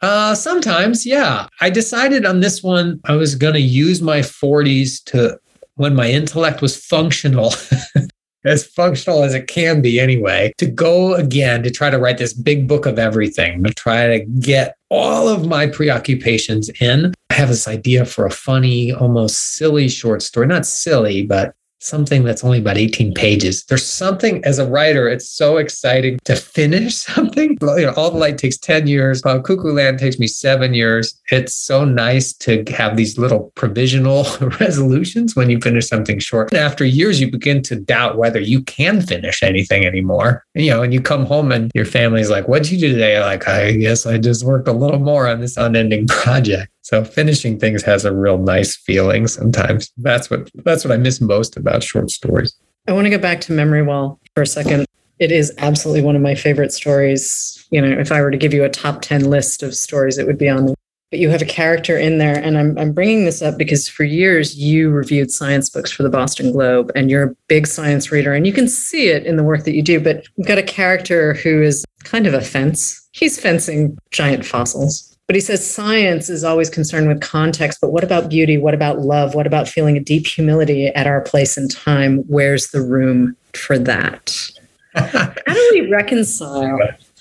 [0.00, 1.48] Uh, sometimes, yeah.
[1.60, 5.38] I decided on this one, I was going to use my 40s to
[5.74, 7.52] when my intellect was functional.
[8.44, 12.32] as functional as it can be anyway, to go again to try to write this
[12.32, 17.12] big book of everything, to try to get all of my preoccupations in.
[17.30, 20.46] I have this idea for a funny, almost silly short story.
[20.46, 23.64] Not silly, but something that's only about 18 pages.
[23.64, 27.58] There's something as a writer, it's so exciting to finish something.
[27.60, 29.24] You know, All the Light takes 10 years.
[29.24, 31.20] Uh, Cuckoo Land takes me seven years.
[31.30, 34.26] It's so nice to have these little provisional
[34.60, 36.52] resolutions when you finish something short.
[36.52, 40.44] And after years, you begin to doubt whether you can finish anything anymore.
[40.54, 43.20] And, you know, and you come home and your family's like, what'd you do today?
[43.20, 46.70] Like, I guess I just worked a little more on this unending project.
[46.88, 49.92] So finishing things has a real nice feeling sometimes.
[49.98, 52.54] That's what that's what I miss most about short stories.
[52.86, 54.86] I want to go back to Memory Wall for a second.
[55.18, 57.62] It is absolutely one of my favorite stories.
[57.70, 60.26] You know, if I were to give you a top 10 list of stories, it
[60.26, 60.74] would be on there.
[61.10, 62.36] But you have a character in there.
[62.36, 66.08] And I'm, I'm bringing this up because for years you reviewed science books for the
[66.08, 69.44] Boston Globe and you're a big science reader and you can see it in the
[69.44, 70.00] work that you do.
[70.00, 73.06] But you've got a character who is kind of a fence.
[73.12, 78.02] He's fencing giant fossils but he says science is always concerned with context, but what
[78.02, 78.56] about beauty?
[78.56, 79.34] What about love?
[79.34, 82.24] What about feeling a deep humility at our place and time?
[82.28, 84.34] Where's the room for that?
[84.94, 86.78] How do we reconcile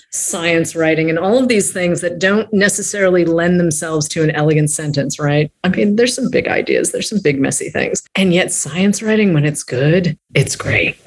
[0.10, 4.72] science writing and all of these things that don't necessarily lend themselves to an elegant
[4.72, 5.52] sentence, right?
[5.66, 8.02] I mean, there's some big ideas, there's some big messy things.
[8.16, 10.98] And yet, science writing, when it's good, it's great.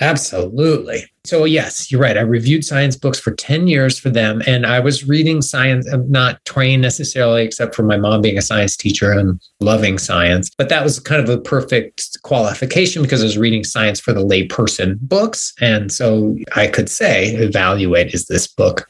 [0.00, 1.04] Absolutely.
[1.24, 2.18] So, yes, you're right.
[2.18, 4.42] I reviewed science books for 10 years for them.
[4.46, 8.42] And I was reading science, I'm not trained necessarily, except for my mom being a
[8.42, 10.50] science teacher and loving science.
[10.58, 14.24] But that was kind of a perfect qualification because I was reading science for the
[14.24, 15.54] layperson books.
[15.60, 18.88] And so I could say, evaluate is this book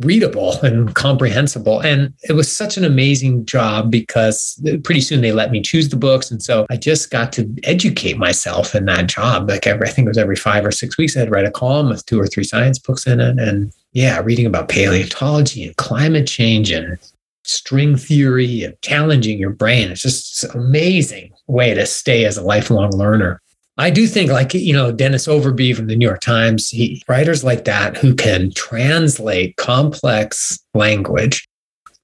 [0.00, 1.80] readable and comprehensible.
[1.80, 5.96] And it was such an amazing job because pretty soon they let me choose the
[5.96, 6.30] books.
[6.30, 9.48] And so I just got to educate myself in that job.
[9.48, 11.88] Like every, I think it was every five or six weeks, I'd write a column
[11.88, 13.38] with two or three science books in it.
[13.38, 16.98] And yeah, reading about paleontology and climate change and
[17.44, 19.90] string theory and challenging your brain.
[19.90, 23.40] It's just amazing way to stay as a lifelong learner.
[23.78, 27.44] I do think, like, you know, Dennis Overbye from the New York Times, he, writers
[27.44, 31.46] like that who can translate complex language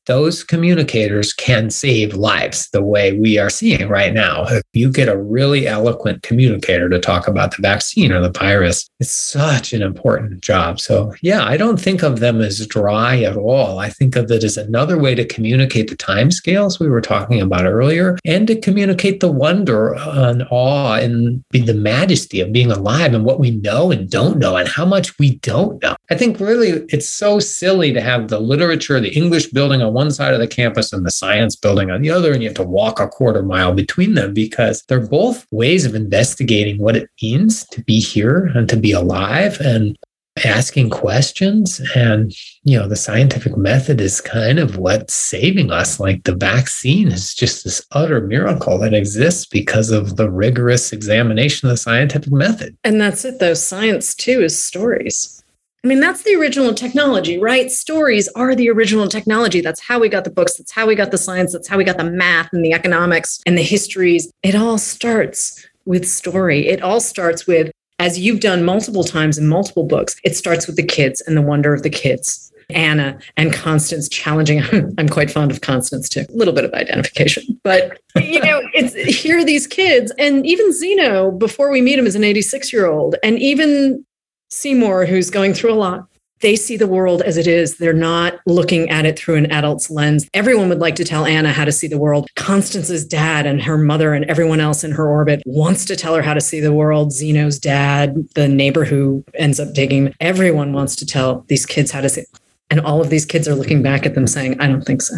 [0.06, 4.44] those communicators can save lives the way we are seeing right now.
[4.44, 8.88] If you get a really eloquent communicator to talk about the vaccine or the virus,
[8.98, 10.80] it's such an important job.
[10.80, 13.78] So, yeah, I don't think of them as dry at all.
[13.78, 17.66] I think of it as another way to communicate the timescales we were talking about
[17.66, 23.24] earlier and to communicate the wonder and awe and the majesty of being alive and
[23.24, 25.94] what we know and don't know and how much we don't know.
[26.10, 30.10] I think really it's so silly to have the literature, the English building on one
[30.10, 32.62] side of the campus and the science building on the other, and you have to
[32.62, 37.66] walk a quarter mile between them because they're both ways of investigating what it means
[37.68, 39.98] to be here and to be alive and
[40.46, 41.80] asking questions.
[41.94, 42.32] And
[42.64, 46.00] you know the scientific method is kind of what's saving us.
[46.00, 51.68] Like the vaccine is just this utter miracle that exists because of the rigorous examination
[51.68, 52.76] of the scientific method.
[52.82, 53.54] And that's it though.
[53.54, 55.41] Science too is stories
[55.84, 57.70] I mean, that's the original technology, right?
[57.70, 59.60] Stories are the original technology.
[59.60, 60.56] That's how we got the books.
[60.56, 61.52] That's how we got the science.
[61.52, 64.30] That's how we got the math and the economics and the histories.
[64.44, 66.68] It all starts with story.
[66.68, 70.76] It all starts with, as you've done multiple times in multiple books, it starts with
[70.76, 74.62] the kids and the wonder of the kids Anna and Constance challenging.
[74.98, 76.24] I'm quite fond of Constance too.
[76.28, 80.72] A little bit of identification, but you know, it's here are these kids, and even
[80.72, 84.04] Zeno before we meet him is an 86 year old, and even
[84.52, 86.06] Seymour, who's going through a lot,
[86.42, 87.78] they see the world as it is.
[87.78, 90.28] They're not looking at it through an adult's lens.
[90.34, 92.28] Everyone would like to tell Anna how to see the world.
[92.36, 96.20] Constance's dad and her mother and everyone else in her orbit wants to tell her
[96.20, 97.12] how to see the world.
[97.12, 102.02] Zeno's dad, the neighbor who ends up digging, everyone wants to tell these kids how
[102.02, 102.24] to see.
[102.68, 105.14] And all of these kids are looking back at them saying, I don't think so.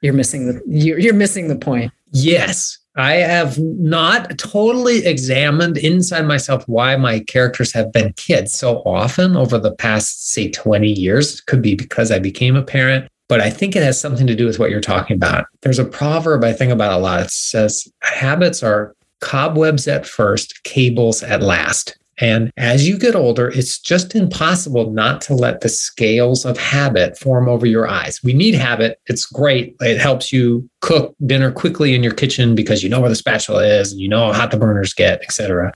[0.00, 1.92] You're missing the you're, you're missing the point.
[2.10, 2.78] Yes.
[2.96, 9.36] I have not totally examined inside myself why my characters have been kids so often
[9.36, 11.40] over the past, say, 20 years.
[11.40, 14.36] It could be because I became a parent, but I think it has something to
[14.36, 15.46] do with what you're talking about.
[15.62, 17.22] There's a proverb I think about a lot.
[17.22, 21.98] It says, habits are cobwebs at first, cables at last.
[22.18, 27.18] And as you get older, it's just impossible not to let the scales of habit
[27.18, 28.22] form over your eyes.
[28.22, 29.00] We need habit.
[29.06, 29.76] It's great.
[29.80, 33.66] It helps you cook dinner quickly in your kitchen because you know where the spatula
[33.66, 35.72] is and you know how hot the burners get, etc.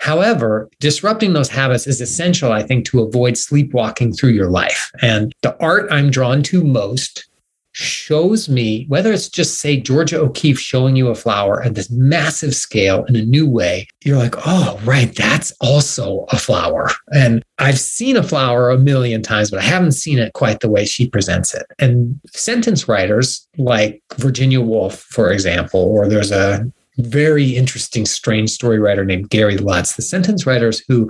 [0.00, 4.90] However, disrupting those habits is essential, I think, to avoid sleepwalking through your life.
[5.02, 7.26] And the art I'm drawn to most
[7.72, 12.54] shows me whether it's just say Georgia O'Keeffe showing you a flower at this massive
[12.54, 16.90] scale in a new way, you're like, oh, right, that's also a flower.
[17.12, 20.70] And I've seen a flower a million times, but I haven't seen it quite the
[20.70, 21.66] way she presents it.
[21.78, 28.78] And sentence writers like Virginia Woolf, for example, or there's a very interesting, strange story
[28.78, 31.08] writer named Gary Lutz, the sentence writers who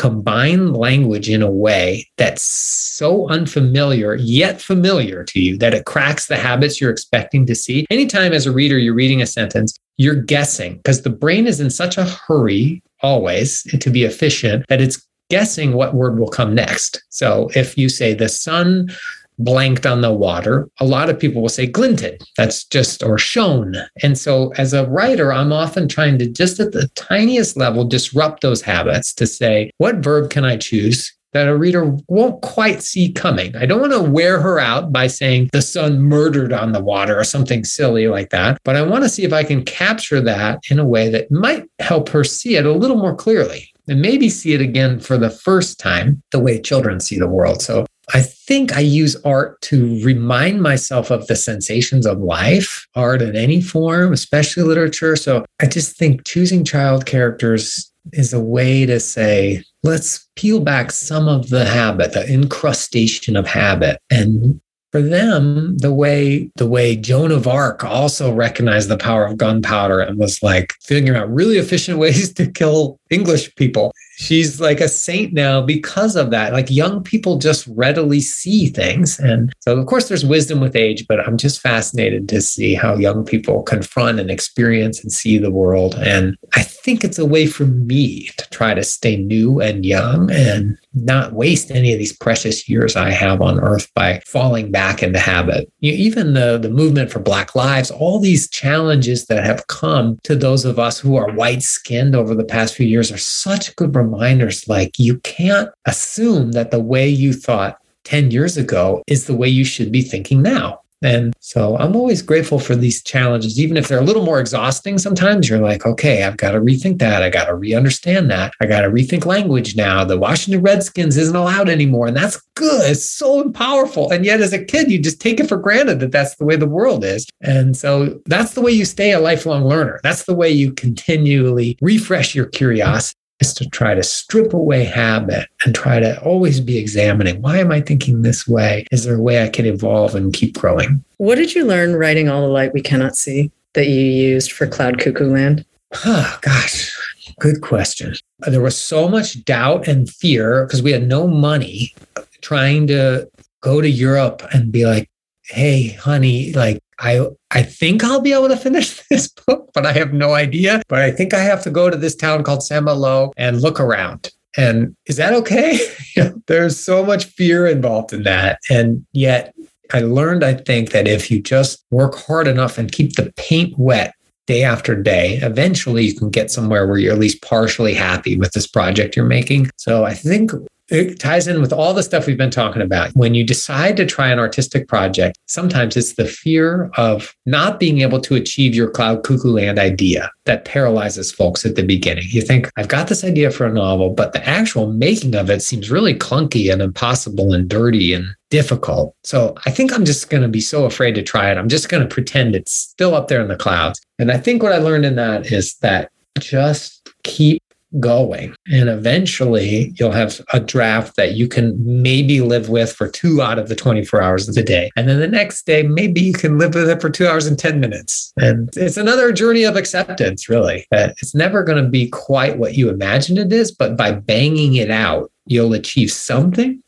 [0.00, 6.26] combine language in a way that's so unfamiliar yet familiar to you that it cracks
[6.26, 7.84] the habits you're expecting to see.
[7.90, 11.68] Anytime as a reader you're reading a sentence, you're guessing because the brain is in
[11.68, 17.02] such a hurry always to be efficient that it's guessing what word will come next.
[17.10, 18.88] So if you say the sun
[19.38, 22.22] blanked on the water, a lot of people will say glinted.
[22.36, 23.74] That's just, or shone.
[24.02, 28.42] And so as a writer, I'm often trying to just at the tiniest level disrupt
[28.42, 31.12] those habits to say, what verb can I choose?
[31.32, 33.54] That a reader won't quite see coming.
[33.54, 37.16] I don't want to wear her out by saying the sun murdered on the water
[37.16, 40.58] or something silly like that, but I want to see if I can capture that
[40.70, 44.28] in a way that might help her see it a little more clearly and maybe
[44.28, 47.62] see it again for the first time the way children see the world.
[47.62, 53.22] So I think I use art to remind myself of the sensations of life, art
[53.22, 55.16] in any form, especially literature.
[55.16, 60.90] So I just think choosing child characters is a way to say, let's peel back
[60.90, 66.96] some of the habit, the incrustation of habit, and for them, the way the way
[66.96, 71.58] Joan of Arc also recognized the power of gunpowder and was like figuring out really
[71.58, 76.52] efficient ways to kill English people she's like a saint now because of that.
[76.52, 79.18] Like young people just readily see things.
[79.18, 82.96] And so, of course, there's wisdom with age, but I'm just fascinated to see how
[82.96, 85.94] young people confront and experience and see the world.
[85.94, 90.30] And I think it's a way for me to try to stay new and young
[90.30, 95.02] and not waste any of these precious years I have on earth by falling back
[95.02, 95.70] into habit.
[95.80, 100.34] You, even the, the movement for Black Lives, all these challenges that have come to
[100.34, 103.94] those of us who are white skinned over the past few years are such good
[103.94, 104.68] reminders.
[104.68, 109.48] Like you can't assume that the way you thought 10 years ago is the way
[109.48, 110.80] you should be thinking now.
[111.02, 114.98] And so I'm always grateful for these challenges, even if they're a little more exhausting
[114.98, 115.48] sometimes.
[115.48, 117.22] You're like, okay, I've got to rethink that.
[117.22, 118.52] I got to re understand that.
[118.60, 120.04] I got to rethink language now.
[120.04, 122.06] The Washington Redskins isn't allowed anymore.
[122.06, 122.90] And that's good.
[122.90, 124.10] It's so powerful.
[124.10, 126.56] And yet, as a kid, you just take it for granted that that's the way
[126.56, 127.26] the world is.
[127.40, 130.00] And so that's the way you stay a lifelong learner.
[130.02, 135.48] That's the way you continually refresh your curiosity is to try to strip away habit
[135.64, 138.86] and try to always be examining why am I thinking this way?
[138.90, 141.02] Is there a way I can evolve and keep growing?
[141.16, 144.66] What did you learn writing All the Light We Cannot See that you used for
[144.66, 145.64] Cloud Cuckoo Land?
[146.06, 146.96] Oh, gosh,
[147.40, 148.14] good question.
[148.40, 151.94] There was so much doubt and fear because we had no money
[152.42, 153.28] trying to
[153.60, 155.10] go to Europe and be like,
[155.42, 159.92] hey, honey, like I I think I'll be able to finish this book, but I
[159.92, 160.82] have no idea.
[160.88, 163.80] But I think I have to go to this town called Saint Malo and look
[163.80, 164.30] around.
[164.56, 165.78] And is that okay?
[166.46, 168.58] There's so much fear involved in that.
[168.68, 169.54] And yet
[169.92, 173.78] I learned, I think, that if you just work hard enough and keep the paint
[173.78, 174.14] wet
[174.46, 178.52] day after day, eventually you can get somewhere where you're at least partially happy with
[178.52, 179.70] this project you're making.
[179.76, 180.50] So I think
[180.90, 183.10] it ties in with all the stuff we've been talking about.
[183.14, 188.00] When you decide to try an artistic project, sometimes it's the fear of not being
[188.00, 192.24] able to achieve your cloud cuckoo land idea that paralyzes folks at the beginning.
[192.28, 195.62] You think, I've got this idea for a novel, but the actual making of it
[195.62, 199.14] seems really clunky and impossible and dirty and difficult.
[199.22, 201.58] So I think I'm just going to be so afraid to try it.
[201.58, 204.00] I'm just going to pretend it's still up there in the clouds.
[204.18, 207.62] And I think what I learned in that is that just keep
[207.98, 208.54] going.
[208.70, 213.58] And eventually you'll have a draft that you can maybe live with for two out
[213.58, 214.90] of the 24 hours of the day.
[214.96, 217.58] And then the next day, maybe you can live with it for two hours and
[217.58, 218.32] 10 minutes.
[218.36, 220.86] And it's another journey of acceptance, really.
[220.90, 224.76] That it's never going to be quite what you imagined it is, but by banging
[224.76, 226.82] it out, you'll achieve something.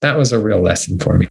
[0.00, 1.28] That was a real lesson for me.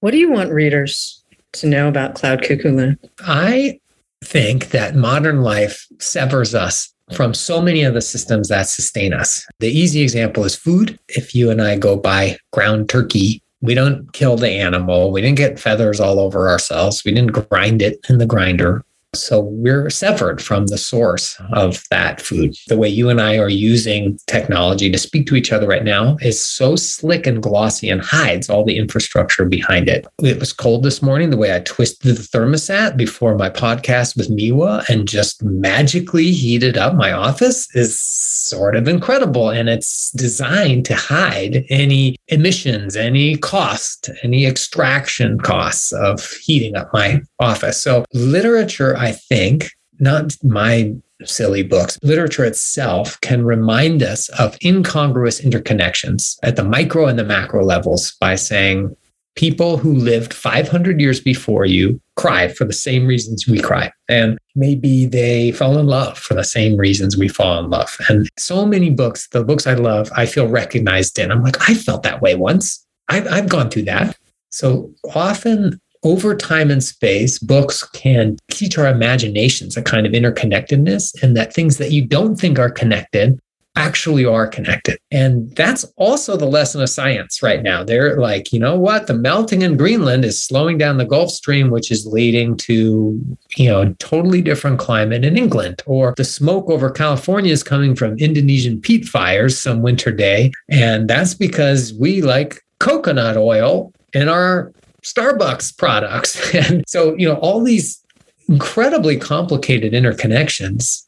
[0.00, 2.98] What do you want readers to know about Cloud Cuckoo Land?
[3.20, 3.80] I
[4.22, 9.46] think that modern life severs us from so many of the systems that sustain us.
[9.60, 10.98] The easy example is food.
[11.08, 15.10] If you and I go buy ground turkey, we don't kill the animal.
[15.10, 17.02] We didn't get feathers all over ourselves.
[17.04, 18.84] We didn't grind it in the grinder.
[19.14, 22.54] So we're severed from the source of that food.
[22.66, 26.18] The way you and I are using technology to speak to each other right now
[26.20, 30.06] is so slick and glossy and hides all the infrastructure behind it.
[30.22, 31.30] It was cold this morning.
[31.30, 36.76] The way I twisted the thermostat before my podcast with Miwa and just magically heated
[36.76, 39.48] up my office is sort of incredible.
[39.48, 46.92] And it's designed to hide any emissions, any cost, any extraction costs of heating up
[46.92, 47.80] my office.
[47.80, 49.70] So literature I think,
[50.00, 50.94] not my
[51.24, 57.24] silly books, literature itself can remind us of incongruous interconnections at the micro and the
[57.24, 58.96] macro levels by saying,
[59.38, 63.92] people who lived 500 years before you cry for the same reasons we cry.
[64.08, 67.96] And maybe they fell in love for the same reasons we fall in love.
[68.08, 71.30] And so many books, the books I love, I feel recognized in.
[71.30, 72.84] I'm like, I felt that way once.
[73.08, 74.18] I've, I've gone through that.
[74.50, 81.22] So often over time and space, books can teach our imaginations a kind of interconnectedness
[81.22, 83.38] and that things that you don't think are connected
[83.78, 84.98] actually are connected.
[85.12, 87.84] And that's also the lesson of science right now.
[87.84, 89.06] They're like, you know what?
[89.06, 93.20] The melting in Greenland is slowing down the Gulf Stream, which is leading to,
[93.56, 95.82] you know, totally different climate in England.
[95.86, 100.50] Or the smoke over California is coming from Indonesian peat fires some winter day.
[100.68, 104.72] And that's because we like coconut oil in our
[105.12, 106.54] Starbucks products.
[106.54, 108.02] And so, you know, all these
[108.48, 111.04] incredibly complicated interconnections.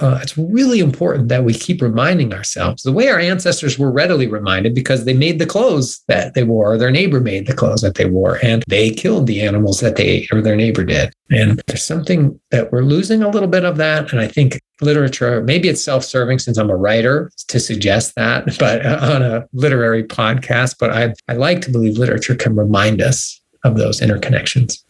[0.00, 4.28] Uh, it's really important that we keep reminding ourselves the way our ancestors were readily
[4.28, 7.80] reminded because they made the clothes that they wore, or their neighbor made the clothes
[7.80, 11.12] that they wore, and they killed the animals that they or their neighbor did.
[11.30, 14.12] And there's something that we're losing a little bit of that.
[14.12, 18.46] And I think literature, maybe it's self serving since I'm a writer to suggest that,
[18.58, 20.76] but uh, on a literary podcast.
[20.78, 24.82] But I, I like to believe literature can remind us of those interconnections.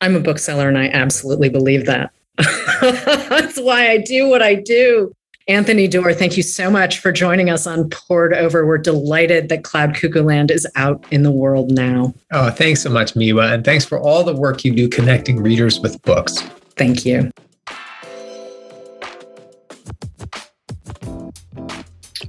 [0.00, 2.12] I'm a bookseller and I absolutely believe that.
[2.80, 5.12] That's why I do what I do.
[5.46, 8.64] Anthony Doerr, thank you so much for joining us on Poured Over.
[8.64, 12.14] We're delighted that Cloud Cuckoo Land is out in the world now.
[12.32, 13.52] Oh, thanks so much, Miwa.
[13.52, 16.40] And thanks for all the work you do connecting readers with books.
[16.76, 17.30] Thank you.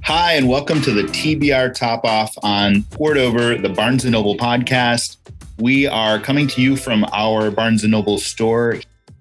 [0.02, 4.36] Hi, and welcome to the TBR Top Off on Poured Over, the Barnes & Noble
[4.36, 5.16] podcast.
[5.58, 8.78] We are coming to you from our Barnes & Noble store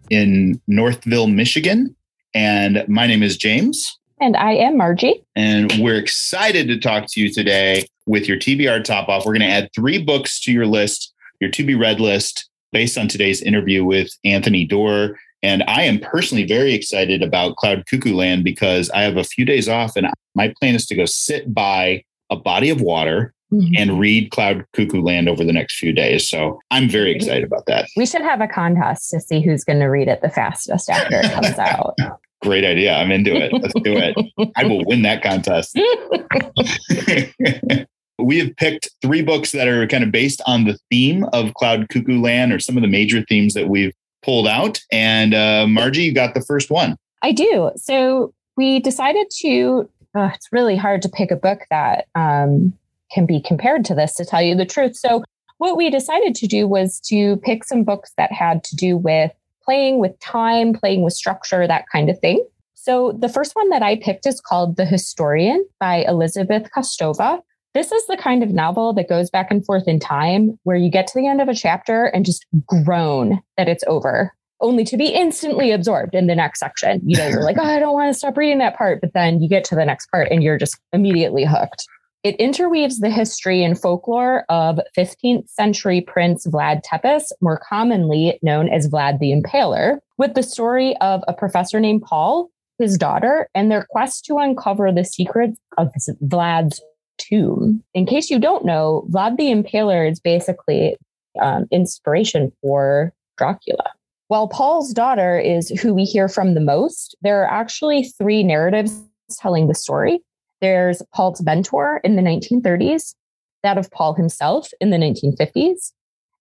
[0.10, 1.96] in Northville, Michigan.
[2.36, 3.98] And my name is James.
[4.20, 5.24] And I am Margie.
[5.38, 9.26] And we're excited to talk to you today with your TBR Top Off.
[9.26, 12.98] We're going to add three books to your list, your to be read list, based
[12.98, 15.18] on today's interview with Anthony Doerr.
[15.44, 19.46] And I am personally very excited about Cloud Cuckoo Land because I have a few
[19.46, 23.74] days off and my plan is to go sit by a body of water mm-hmm.
[23.78, 26.30] and read Cloud Cuckoo Land over the next few days.
[26.30, 27.88] So I'm very excited about that.
[27.96, 31.20] We should have a contest to see who's going to read it the fastest after
[31.20, 31.96] it comes out.
[32.42, 32.96] Great idea.
[32.96, 33.52] I'm into it.
[33.54, 34.16] Let's do it.
[34.56, 35.76] I will win that contest.
[38.20, 41.90] we have picked three books that are kind of based on the theme of Cloud
[41.90, 44.80] Cuckoo Land or some of the major themes that we've pulled out.
[44.92, 46.98] And uh, Margie, you got the first one.
[47.22, 47.72] I do.
[47.78, 52.74] So we decided to, uh, it's really hard to pick a book that um,
[53.16, 54.96] can be compared to this, to tell you the truth.
[54.96, 55.24] So
[55.58, 59.32] what we decided to do was to pick some books that had to do with
[59.64, 62.46] playing with time, playing with structure, that kind of thing.
[62.76, 67.42] So the first one that I picked is called The Historian by Elizabeth Kostova.
[67.74, 70.92] This is the kind of novel that goes back and forth in time where you
[70.92, 74.98] get to the end of a chapter and just groan that it's over, only to
[74.98, 77.02] be instantly absorbed in the next section.
[77.04, 79.02] You know, you're like, oh, I don't want to stop reading that part.
[79.02, 81.88] But then you get to the next part and you're just immediately hooked.
[82.26, 88.68] It interweaves the history and folklore of 15th century Prince Vlad Tepes, more commonly known
[88.68, 92.50] as Vlad the Impaler, with the story of a professor named Paul,
[92.80, 95.90] his daughter, and their quest to uncover the secrets of
[96.24, 96.82] Vlad's
[97.20, 97.84] tomb.
[97.94, 100.98] In case you don't know, Vlad the Impaler is basically
[101.40, 103.92] um, inspiration for Dracula.
[104.30, 109.00] While Paul's daughter is who we hear from the most, there are actually three narratives
[109.30, 110.22] telling the story.
[110.62, 113.16] There's Paul's mentor in the 1930s,
[113.64, 115.92] that of Paul himself in the 1950s,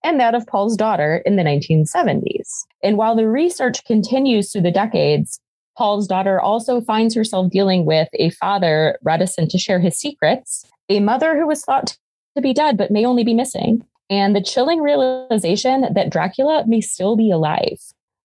[0.05, 2.65] and that of Paul's daughter in the 1970s.
[2.83, 5.41] And while the research continues through the decades,
[5.77, 11.01] Paul's daughter also finds herself dealing with a father reticent to share his secrets, a
[11.01, 11.97] mother who was thought
[12.37, 16.81] to be dead but may only be missing, and the chilling realization that Dracula may
[16.81, 17.81] still be alive.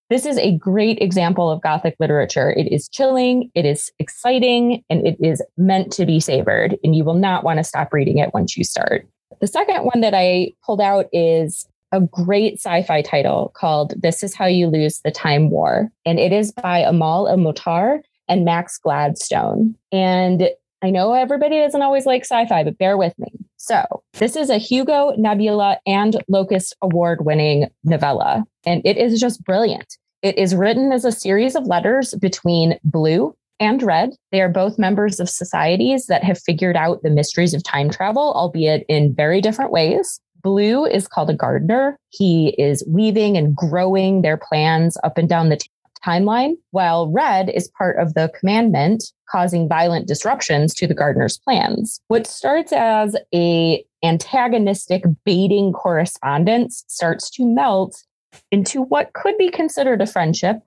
[0.10, 2.52] This is a great example of Gothic literature.
[2.52, 6.78] It is chilling, it is exciting, and it is meant to be savored.
[6.84, 9.08] And you will not want to stop reading it once you start.
[9.40, 14.24] The second one that I pulled out is a great sci fi title called This
[14.24, 15.92] Is How You Lose the Time War.
[16.06, 19.76] And it is by Amal El-Mohtar and Max Gladstone.
[19.92, 20.50] And
[20.82, 23.32] I know everybody doesn't always like sci fi, but bear with me.
[23.58, 23.84] So,
[24.14, 29.98] this is a Hugo, Nebula, and Locus Award winning novella, and it is just brilliant.
[30.22, 34.12] It is written as a series of letters between Blue and Red.
[34.32, 38.34] They are both members of societies that have figured out the mysteries of time travel,
[38.34, 40.20] albeit in very different ways.
[40.42, 41.98] Blue is called a gardener.
[42.10, 45.70] He is weaving and growing their plans up and down the t-
[46.06, 52.00] timeline, while Red is part of the commandment causing violent disruptions to the gardener's plans.
[52.08, 58.02] What starts as a antagonistic baiting correspondence starts to melt
[58.52, 60.62] into what could be considered a friendship,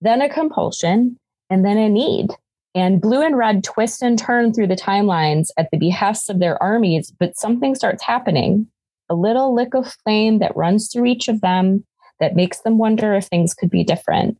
[0.00, 1.18] then a compulsion,
[1.50, 2.30] and then a need.
[2.74, 6.62] And blue and red twist and turn through the timelines at the behests of their
[6.62, 8.66] armies, but something starts happening.
[9.10, 11.84] A little lick of flame that runs through each of them
[12.18, 14.38] that makes them wonder if things could be different.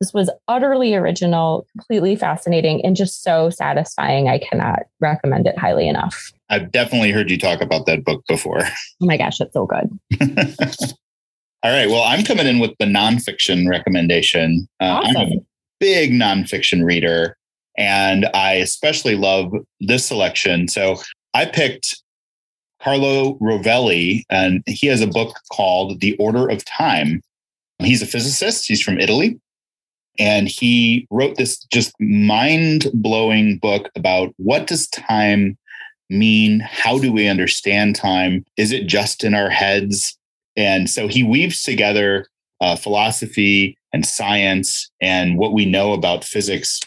[0.00, 4.28] This was utterly original, completely fascinating, and just so satisfying.
[4.28, 6.32] I cannot recommend it highly enough.
[6.50, 8.62] I've definitely heard you talk about that book before.
[9.00, 10.92] Oh my gosh, it's so good.
[11.64, 11.88] All right.
[11.88, 14.68] Well, I'm coming in with the nonfiction recommendation.
[14.80, 15.16] Uh, awesome.
[15.16, 15.40] I'm a
[15.78, 17.36] big nonfiction reader,
[17.78, 20.66] and I especially love this selection.
[20.66, 20.96] So
[21.34, 22.02] I picked
[22.82, 27.22] Carlo Rovelli, and he has a book called The Order of Time.
[27.78, 29.40] He's a physicist, he's from Italy.
[30.18, 35.56] And he wrote this just mind blowing book about what does time
[36.10, 36.60] mean?
[36.60, 38.44] How do we understand time?
[38.56, 40.18] Is it just in our heads?
[40.56, 42.26] And so he weaves together
[42.60, 46.80] uh, philosophy and science and what we know about physics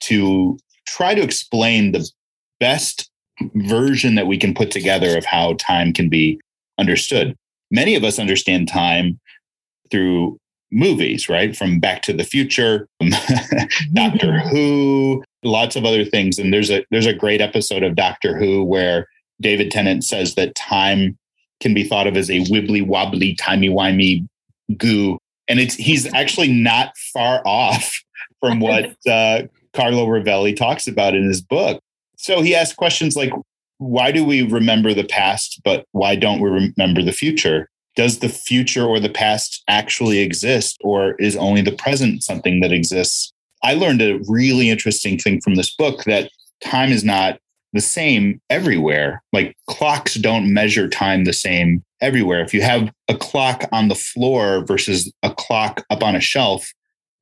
[0.00, 2.08] to try to explain the
[2.58, 3.10] best
[3.54, 6.40] version that we can put together of how time can be
[6.78, 7.36] understood.
[7.70, 9.18] Many of us understand time
[9.90, 10.38] through
[10.70, 11.54] movies, right?
[11.56, 12.88] From Back to the Future,
[13.92, 16.38] Doctor Who, lots of other things.
[16.38, 19.06] And there's a there's a great episode of Doctor Who where
[19.40, 21.18] David Tennant says that time
[21.62, 24.26] can be thought of as a wibbly wobbly, timey wimey
[24.76, 25.18] goo.
[25.48, 27.98] And it's he's actually not far off
[28.40, 29.42] from what uh,
[29.72, 31.80] Carlo Rovelli talks about in his book.
[32.16, 33.32] So he asks questions like,
[33.78, 37.68] why do we remember the past, but why don't we remember the future?
[37.94, 42.72] does the future or the past actually exist or is only the present something that
[42.72, 43.32] exists
[43.62, 46.30] i learned a really interesting thing from this book that
[46.62, 47.38] time is not
[47.72, 53.16] the same everywhere like clocks don't measure time the same everywhere if you have a
[53.16, 56.72] clock on the floor versus a clock up on a shelf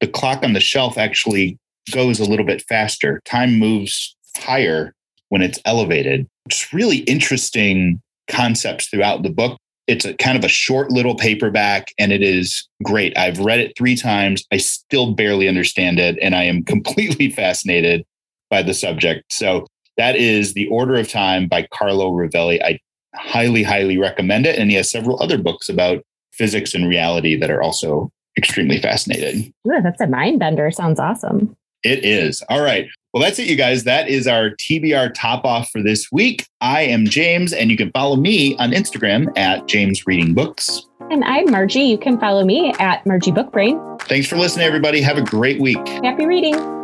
[0.00, 1.58] the clock on the shelf actually
[1.92, 4.94] goes a little bit faster time moves higher
[5.28, 9.58] when it's elevated it's really interesting concepts throughout the book
[9.90, 13.16] it's a kind of a short little paperback and it is great.
[13.18, 14.44] I've read it three times.
[14.52, 18.04] I still barely understand it and I am completely fascinated
[18.50, 19.32] by the subject.
[19.32, 19.66] So
[19.96, 22.62] that is The Order of Time by Carlo Rovelli.
[22.62, 22.78] I
[23.14, 24.58] highly, highly recommend it.
[24.58, 29.52] And he has several other books about physics and reality that are also extremely fascinating.
[29.68, 30.70] Ooh, that's a mind bender.
[30.70, 31.56] Sounds awesome.
[31.82, 32.42] It is.
[32.48, 32.88] All right.
[33.12, 33.84] Well, that's it, you guys.
[33.84, 36.46] That is our TBR top off for this week.
[36.60, 40.86] I am James, and you can follow me on Instagram at James Reading Books.
[41.10, 41.80] And I'm Margie.
[41.80, 44.00] You can follow me at Margie Bookbrain.
[44.02, 45.00] Thanks for listening, everybody.
[45.00, 45.88] Have a great week.
[46.04, 46.79] Happy reading.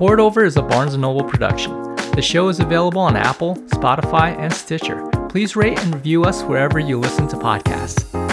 [0.00, 1.72] Poured Over is a Barnes & Noble production.
[2.14, 5.06] The show is available on Apple, Spotify, and Stitcher.
[5.28, 8.29] Please rate and review us wherever you listen to podcasts.